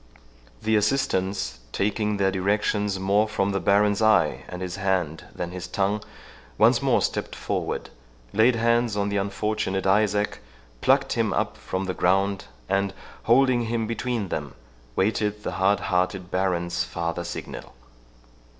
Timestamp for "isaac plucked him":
9.85-11.31